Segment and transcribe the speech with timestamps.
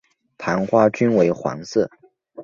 [0.39, 1.87] 盘花均为黄色。